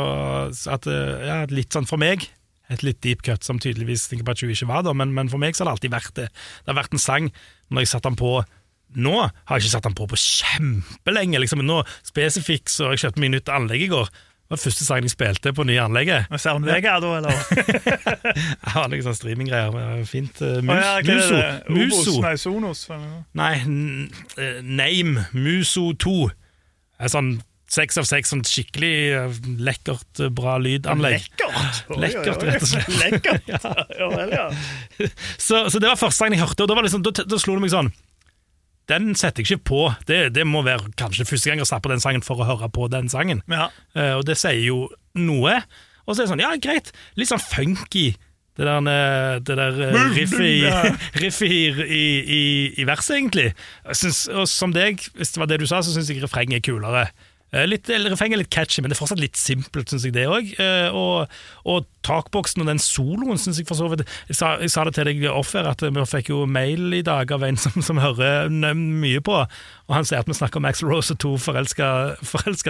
[0.55, 2.29] så at eh, ja, litt sånn for meg
[2.71, 5.55] et litt deep cut, som tydeligvis About You ikke var, da, men, men for meg
[5.55, 6.29] så har det alltid vært det.
[6.67, 7.29] Det har vært en sang
[7.71, 8.33] når jeg satte den på
[8.95, 11.41] nå, har jeg ikke satt den på på kjempelenge.
[11.43, 11.65] Liksom.
[11.67, 14.09] Nå spesifikt så jeg kjøpte meg nytt anlegg i går.
[14.47, 16.29] Det var første sangen jeg spilte på nye anlegget.
[16.31, 17.41] Det Soundvega, da, eller?
[18.63, 20.05] Jeg har sånne streaminggreier.
[20.07, 20.39] Fint.
[20.39, 22.13] mus, Å ja, hva er muso.
[22.15, 22.21] Obos.
[22.23, 22.85] Nei, Sonos.
[22.95, 23.17] eller?
[23.35, 23.51] Nei,
[24.39, 26.15] eh, Name Muso 2.
[26.31, 27.33] Det er sånn
[27.67, 31.27] seks av seks, sånn skikkelig eh, lekkert, eh, bra lydanlegg.
[31.27, 31.51] Lekkert!
[31.51, 32.01] Oi, oi, oi.
[32.07, 32.99] Lekkert, rett og slett.
[33.03, 33.51] Lekkert.
[33.99, 34.47] Ja vel, ja.
[35.47, 37.59] Så, så det var første sangen jeg hørte, og da, var liksom, da, da slo
[37.59, 37.91] det meg sånn
[38.91, 39.81] Den setter jeg ikke på.
[40.07, 42.87] Det, det må være kanskje første gang jeg på den sangen for å høre på
[42.93, 43.43] den sangen.
[43.51, 43.69] ja.
[43.97, 44.87] Uh, og det sier jo
[45.19, 45.59] noe.
[46.07, 48.13] Og så er det sånn, ja, greit, litt sånn funky.
[48.57, 50.79] Det der, eh, det der eh, riffet, i, Ja.
[51.23, 52.05] riffet i, i,
[52.37, 52.45] i,
[52.81, 53.51] i verset, egentlig.
[53.93, 56.65] Synes, og som deg, hvis det var det du sa, så syns jeg refrenget er
[56.65, 57.03] kulere.
[57.57, 60.13] Eh, Litt, eller Refrenget er litt catchy, men det er fortsatt litt simpelt, syns jeg
[60.17, 60.53] det òg.
[60.93, 61.33] Og,
[61.73, 64.95] og takboksen og den soloen syns jeg for så vidt jeg sa, jeg sa det
[64.99, 68.53] til deg offer, at vi fikk jo mail i dag av en som, som hører
[68.77, 71.91] mye på, og han sier at vi snakker om Axel Rose og to forelska,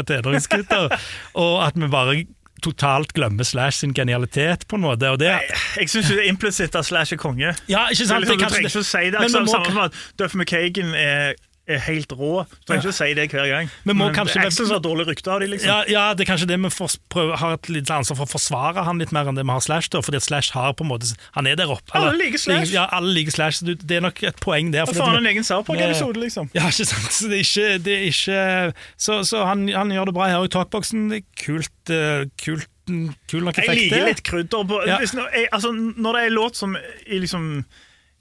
[0.06, 0.90] tenåringsgutter,
[1.44, 2.16] og at vi bare
[2.64, 5.10] totalt glemmer Slash sin genialitet, på en måte.
[5.12, 5.28] Og det,
[5.76, 7.50] Jeg syns implisitt at Slash er konge.
[7.68, 8.24] ja, ikke sant?
[8.24, 9.20] Det ikke å si det.
[9.20, 11.34] Men men, må- Samme som at Duff McKagan er,
[11.66, 12.44] er helt rå.
[12.46, 13.70] Du trenger ikke å si det hver gang.
[13.88, 15.66] Må Men Access har dårlig rykte av dem, liksom.
[15.70, 18.32] Ja, ja, det er kanskje det vi får prøve, har et litt ansvar for å
[18.36, 20.86] forsvare han litt mer enn det vi har Slash, da, fordi at Slash har på
[20.86, 21.90] en måte Han er der oppe.
[21.98, 22.70] Alle liker Slash.
[22.74, 23.64] Ja, alle liker Slash.
[23.66, 24.86] du- Det er nok et poeng der.
[24.86, 26.50] Fordi faen, en egen South Park-episode, liksom.
[26.54, 27.10] Ja, ikke sant?
[27.12, 30.44] Så det er ikke, det er ikke Så, så han, han gjør det bra her
[30.44, 31.10] i talkboksen.
[31.10, 34.98] Det er kult, Uh, kult Kul nok Jeg liker litt krydder på Ja.
[34.98, 37.64] hvis, jeg, altså, når det er en låt som i, liksom,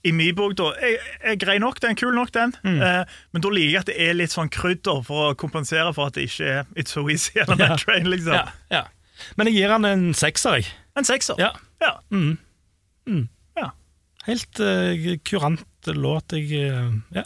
[0.05, 2.81] i min bok da, er, grei nok, den, kul nok den, Mm.
[2.85, 6.07] eh, men da liker jeg at det er litt sånn krydder for å kompensere for
[6.11, 7.75] at det ikke er It's So Easy eller Ja.
[7.81, 8.05] Train.
[8.11, 8.33] liksom.
[8.37, 8.83] Ja, ja.
[9.37, 10.67] Men jeg gir han en sekser, jeg.
[10.97, 11.35] En sekser.
[11.39, 11.51] Ja.
[11.81, 11.97] Ja.
[13.57, 13.69] ja.
[14.25, 15.61] Helt uh, kurant
[15.93, 16.33] låt.
[16.33, 17.23] Jeg, uh, ja.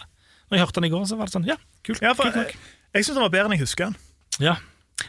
[0.50, 1.56] Når jeg hørte den i går, så var det sånn Ja,
[1.88, 2.02] kult.
[2.04, 2.52] Ja, for, kult nok.
[2.56, 3.96] jeg jeg syns den var bedre enn jeg husker den.
[4.44, 4.56] Ja.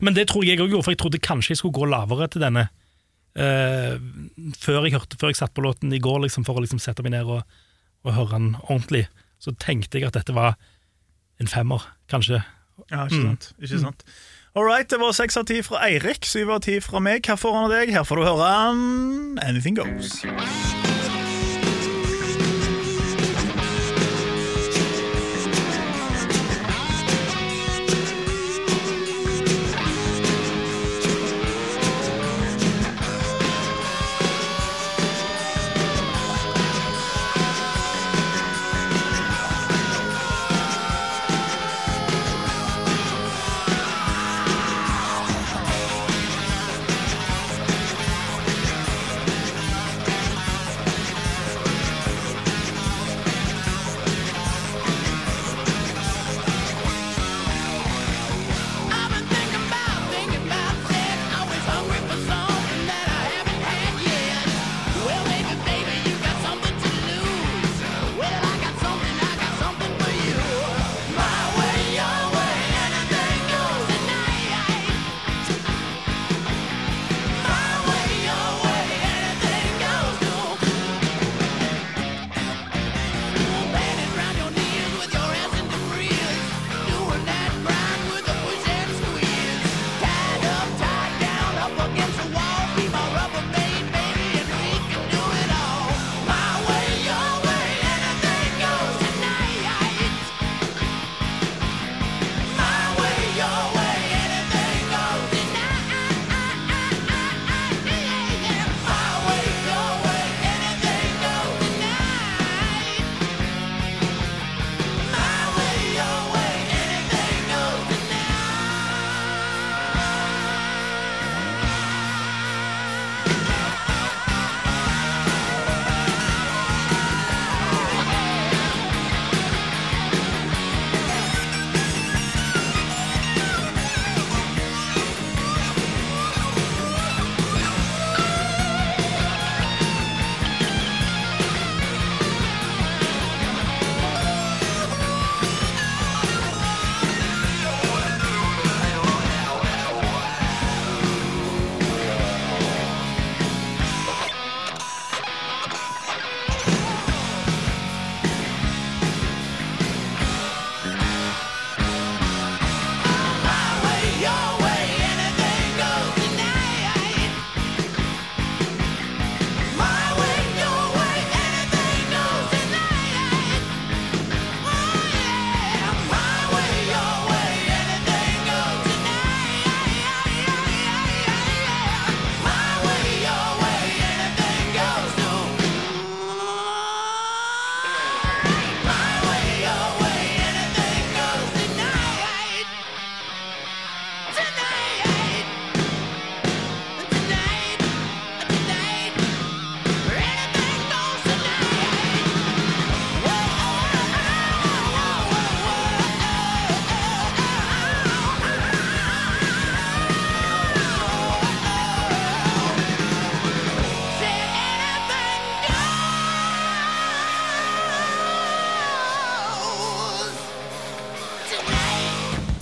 [0.05, 2.43] Men det tror jeg òg gjorde, for jeg trodde kanskje jeg skulle gå lavere til
[2.45, 2.69] denne.
[3.37, 3.97] Eh,
[4.59, 7.05] før, jeg hørte, før jeg satt på låten i går, liksom, for å liksom sette
[7.07, 7.45] meg ned og,
[8.07, 9.07] og høre den ordentlig.
[9.41, 10.59] Så tenkte jeg at dette var
[11.41, 12.43] en femmer, kanskje.
[12.91, 13.51] Ja, ikke sant.
[13.61, 14.05] Ikke sant.
[14.59, 17.23] All right, det var seks av ti fra Eirik, syv av ti fra meg.
[17.23, 17.95] Hva får han av deg?
[17.95, 20.19] Her får du høre han Anything Goes.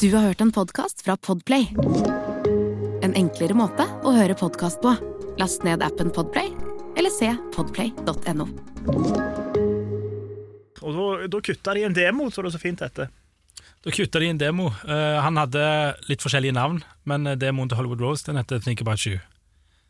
[0.09, 1.67] Du har hørt en podkast fra Podplay.
[3.05, 4.95] En enklere måte å høre podkast på.
[5.37, 6.49] Last ned appen Podplay,
[6.97, 8.47] eller se podplay.no.
[10.81, 13.11] Og da, da kutta de en demo, så det så fint dette.
[13.85, 14.71] Da kutta de en demo.
[14.89, 15.67] Uh, han hadde
[16.09, 19.21] litt forskjellige navn, men eh, demoen til Hollywood Rose den heter Think About You.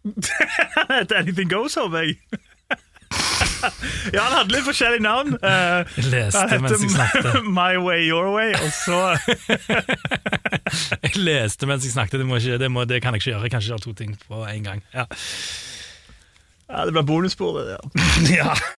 [1.20, 2.18] Anything Goes, håper jeg.
[4.14, 5.36] ja, han hadde litt forskjellige navn.
[5.42, 7.40] Uh, Jeg leste han mens jeg snakket.
[7.58, 9.00] My Way, Your Way, og så
[11.06, 13.42] Jeg leste mens jeg snakket, det, ikke, det, må, det kan jeg ikke gjøre.
[13.46, 14.84] Jeg kan ikke gjøre to ting på en gang.
[14.94, 15.08] Ja.
[16.68, 17.78] Ja, det ble bonussporet, ja.
[18.28, 18.58] ja.